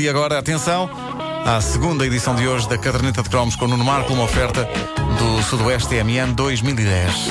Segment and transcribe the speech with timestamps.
[0.00, 0.88] E agora, atenção,
[1.44, 4.68] à segunda edição de hoje da Caderneta de Cromos com Nuno Marco, uma oferta
[5.18, 7.28] do Sudoeste TMN 2010.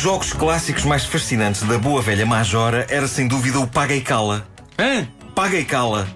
[0.00, 4.46] Jogos clássicos mais fascinantes da boa velha Majora era sem dúvida o Paga e Cala.
[4.78, 5.06] Hã?
[5.34, 6.06] Paga e Cala.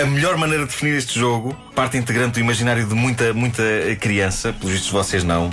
[0.00, 3.62] A melhor maneira de definir este jogo, parte integrante do imaginário de muita, muita
[3.98, 5.50] criança, pelos vistos vocês não.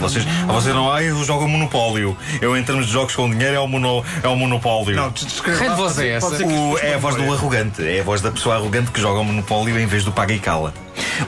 [0.00, 2.16] Vocês, ah, vocês não, ah, eu jogo Monopólio.
[2.40, 4.96] Eu, em termos de jogos com dinheiro, é o, mono, é o Monopólio.
[4.96, 6.44] Não, descreve Que lá, voz é essa?
[6.44, 9.20] O- é a voz não do arrogante, é a voz da pessoa arrogante que joga
[9.20, 10.74] o Monopólio em vez do Paga e Cala.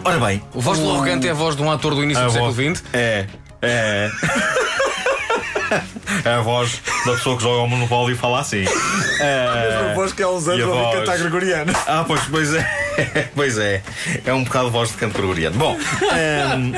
[0.05, 2.27] Ora bem, O voz do arrogante é a voz de um ator do início a
[2.27, 2.83] do século XX.
[2.93, 3.27] É,
[3.63, 4.11] é.
[6.25, 8.65] É a voz da pessoa que joga o Monopólio e fala assim.
[9.21, 11.73] É, A voz que há uns anos ouvi cantar gregoriano.
[11.87, 12.67] Ah, pois, pois é.
[13.35, 13.83] pois é.
[14.25, 15.57] É um bocado voz de canto gregoriano.
[15.57, 15.77] Bom.
[16.13, 16.73] ehm,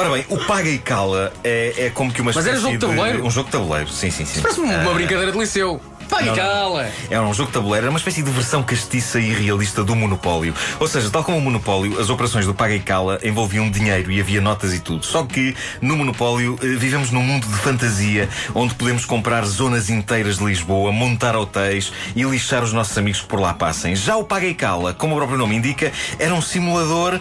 [0.00, 2.78] Ora bem, o Paga e Cala é, é como que uma Mas era jogo de
[2.86, 3.26] tabuleiro?
[3.26, 4.40] Um jogo de tabuleiro, sim, sim, sim.
[4.40, 5.80] Parece-me uma Ah, brincadeira de liceu.
[6.08, 6.90] Paga e cala.
[7.10, 10.54] Era um jogo de tabuleiro, era uma espécie de versão castiça e realista do Monopólio.
[10.80, 14.20] Ou seja, tal como o Monopólio, as operações do Paga e Cala envolviam dinheiro e
[14.20, 15.04] havia notas e tudo.
[15.04, 20.38] Só que no Monopólio eh, vivemos num mundo de fantasia onde podemos comprar zonas inteiras
[20.38, 23.94] de Lisboa, montar hotéis e lixar os nossos amigos que por lá passem.
[23.94, 27.20] Já o Paga e Cala, como o próprio nome indica, era um simulador.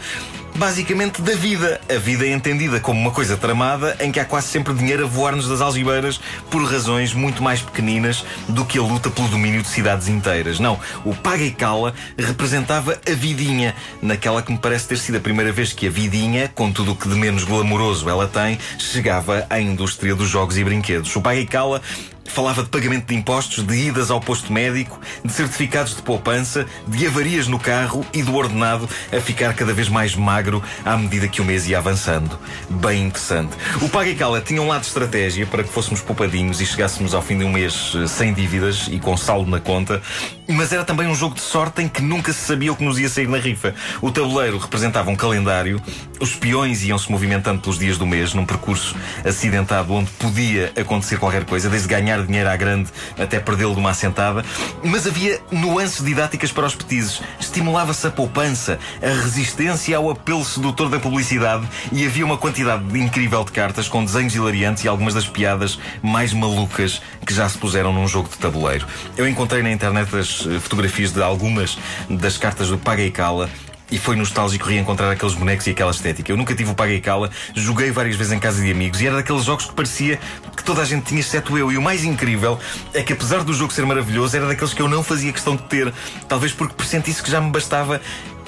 [0.57, 1.79] Basicamente da vida.
[1.87, 5.07] A vida é entendida como uma coisa tramada em que há quase sempre dinheiro a
[5.07, 6.19] voar-nos das algibeiras
[6.49, 10.59] por razões muito mais pequeninas do que a luta pelo domínio de cidades inteiras.
[10.59, 15.21] Não, o Paga e Cala representava a vidinha, naquela que me parece ter sido a
[15.21, 19.45] primeira vez que a vidinha, com tudo o que de menos glamouroso ela tem, chegava
[19.51, 21.15] à indústria dos jogos e brinquedos.
[21.15, 21.83] O Paga e Cala
[22.27, 27.07] Falava de pagamento de impostos, de idas ao posto médico, de certificados de poupança, de
[27.07, 31.41] avarias no carro e do ordenado a ficar cada vez mais magro à medida que
[31.41, 32.37] o mês ia avançando.
[32.69, 33.55] Bem interessante.
[33.81, 37.13] O Paga e Cala tinha um lado de estratégia para que fôssemos poupadinhos e chegássemos
[37.13, 40.01] ao fim de um mês eh, sem dívidas e com saldo na conta,
[40.47, 42.97] mas era também um jogo de sorte em que nunca se sabia o que nos
[42.97, 43.75] ia sair na rifa.
[44.01, 45.81] O tabuleiro representava um calendário,
[46.19, 51.45] os peões iam-se movimentando pelos dias do mês num percurso acidentado onde podia acontecer qualquer
[51.45, 54.43] coisa, desde ganhar dinheiro à grande até perdê-lo de uma assentada,
[54.83, 57.21] mas havia nuances didáticas para os petizes.
[57.39, 63.43] Estimulava-se a poupança, a resistência ao apelo sedutor da publicidade e havia uma quantidade incrível
[63.43, 67.91] de cartas com desenhos hilariantes e algumas das piadas mais malucas que já se puseram
[67.91, 68.87] num jogo de tabuleiro.
[69.17, 71.77] Eu encontrei na internet as eh, fotografias de algumas
[72.09, 73.49] das cartas do Paga e Cala
[73.89, 76.31] e foi nostálgico reencontrar aqueles bonecos e aquela estética.
[76.31, 79.07] Eu nunca tive o Paga e Cala, joguei várias vezes em casa de amigos e
[79.07, 80.19] era daqueles jogos que parecia
[80.55, 81.71] que toda a gente tinha, exceto eu.
[81.71, 82.59] E o mais incrível
[82.93, 85.63] é que, apesar do jogo ser maravilhoso, era daqueles que eu não fazia questão de
[85.63, 85.93] ter.
[86.27, 88.01] Talvez porque pressentisse que já me bastava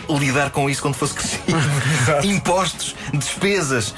[0.10, 1.58] lidar com isso quando fosse crescido.
[2.24, 3.94] Impostos, despesas.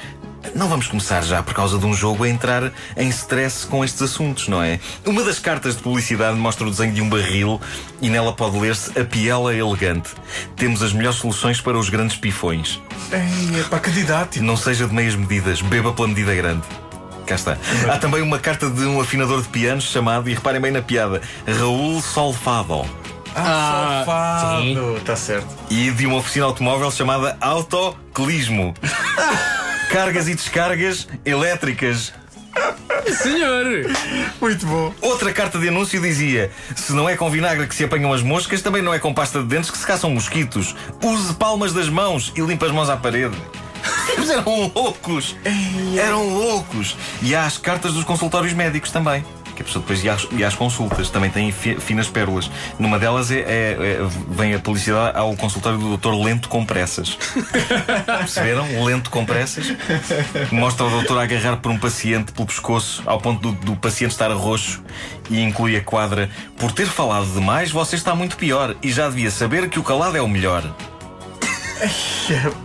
[0.55, 4.01] Não vamos começar já por causa de um jogo a entrar em stress com estes
[4.01, 4.79] assuntos, não é?
[5.05, 7.61] Uma das cartas de publicidade mostra o desenho de um barril
[8.01, 10.09] e nela pode ler-se a piela elegante.
[10.55, 12.81] Temos as melhores soluções para os grandes pifões.
[13.11, 14.41] Ei, é para candidato.
[14.41, 16.63] Não seja de meias medidas, beba pela medida grande.
[17.25, 17.57] Cá está.
[17.91, 21.21] Há também uma carta de um afinador de pianos chamado, e reparem bem na piada,
[21.59, 22.83] Raul Solfado.
[23.35, 24.59] Ah, Ah.
[24.97, 25.47] Está certo.
[25.69, 28.73] E de uma oficina automóvel chamada Autoclismo.
[29.91, 32.13] Cargas e descargas elétricas.
[33.21, 33.65] senhor!
[34.39, 34.93] Muito bom.
[35.01, 38.61] Outra carta de anúncio dizia: Se não é com vinagre que se apanham as moscas,
[38.61, 40.73] também não é com pasta de dentes que se caçam mosquitos.
[41.03, 43.35] Use palmas das mãos e limpa as mãos à parede.
[44.13, 45.35] Eles eram loucos!
[45.99, 46.95] Eram loucos!
[47.21, 49.25] E há as cartas dos consultórios médicos também.
[49.55, 52.49] Que a pessoa depois ia às, ia às consultas, também tem fi- finas pérolas.
[52.79, 56.13] Numa delas é, é- é- vem a publicidade ao consultório do Dr.
[56.23, 57.17] Lento com Pressas.
[58.05, 58.83] Perceberam?
[58.83, 59.73] Lento com pressas.
[60.51, 64.11] Mostra o doutor a agarrar por um paciente pelo pescoço, ao ponto do, do paciente
[64.11, 64.81] estar roxo,
[65.29, 69.31] e inclui a quadra: Por ter falado demais, você está muito pior, e já devia
[69.31, 70.63] saber que o calado é o melhor.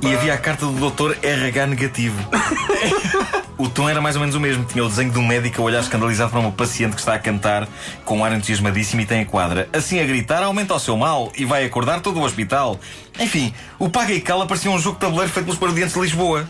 [0.02, 2.16] E havia a carta do doutor RH negativo.
[3.58, 4.64] O tom era mais ou menos o mesmo.
[4.64, 7.18] Tinha o desenho de um médico a olhar escandalizado para uma paciente que está a
[7.18, 7.66] cantar
[8.04, 9.66] com um ar entusiasmadíssimo e tem a quadra.
[9.72, 12.78] Assim a gritar aumenta o seu mal e vai acordar todo o hospital.
[13.18, 16.46] Enfim, o Paga e Cala parecia um jogo de tabuleiro feito pelos parodiantes de Lisboa.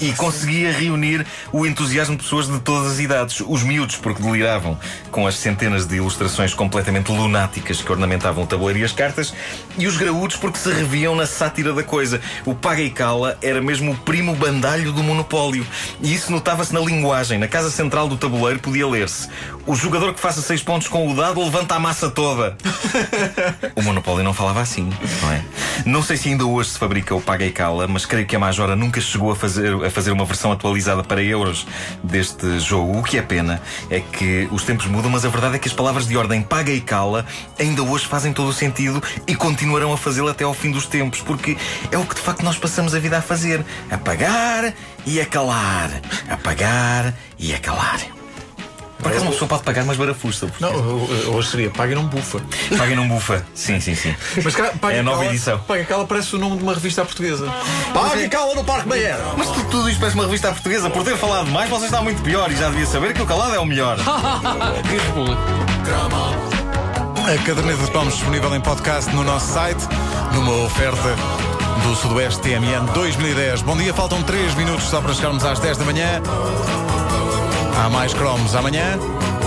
[0.00, 3.42] E conseguia reunir o entusiasmo de pessoas de todas as idades.
[3.46, 4.78] Os miúdos, porque deliravam
[5.10, 9.34] com as centenas de ilustrações completamente lunáticas que ornamentavam o tabuleiro e as cartas,
[9.76, 12.20] e os graúdos, porque se reviam na sátira da coisa.
[12.44, 15.66] O Paga e Cala era mesmo o primo bandalho do monopólio.
[16.00, 17.38] E isso notava-se na linguagem.
[17.38, 19.28] Na casa central do tabuleiro podia ler-se:
[19.66, 22.56] O jogador que faça seis pontos com o dado levanta a massa toda.
[23.74, 24.90] o monopólio não falava assim,
[25.22, 25.44] não é?
[25.84, 28.38] Não sei se ainda hoje se fabrica o Paga e Cala, mas creio que a
[28.38, 31.66] Majora nunca chegou a fazer, a fazer uma versão atualizada para euros
[32.02, 32.98] deste jogo.
[32.98, 35.74] O que é pena é que os tempos mudam, mas a verdade é que as
[35.74, 37.26] palavras de ordem Paga e Cala
[37.58, 41.20] ainda hoje fazem todo o sentido e continuarão a fazê-lo até ao fim dos tempos,
[41.20, 41.56] porque
[41.90, 44.72] é o que de facto nós passamos a vida a fazer: a pagar
[45.06, 45.90] e a calar.
[46.28, 48.17] A pagar e a calar.
[48.98, 50.48] Por acaso uma pessoa pode pagar mais barafusta.
[50.58, 50.70] Não,
[51.34, 52.40] hoje seria paga e não bufa.
[52.76, 53.44] Paga não bufa.
[53.54, 54.14] Sim, sim, sim.
[54.42, 55.58] Mas cara, paga É a nova Cala- edição.
[55.60, 57.46] Paga Cala parece o nome de uma revista à portuguesa.
[57.94, 59.16] Paga e cala no Parque Bayer.
[59.36, 60.90] Mas tu- tudo isto parece uma revista portuguesa.
[60.90, 63.54] Por ter falado mais, você está muito pior e já devia saber que o calado
[63.54, 63.96] é o melhor.
[67.28, 69.86] A caderneta de cromos disponível em podcast no nosso site,
[70.32, 71.14] numa oferta
[71.82, 73.60] do Sudoeste TMN 2010.
[73.62, 76.22] Bom dia, faltam 3 minutos só para chegarmos às 10 da manhã.
[77.90, 78.98] Mais cromos amanhã.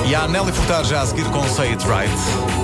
[0.05, 2.60] E há Nelly Furtado já a seguir com Say It Right.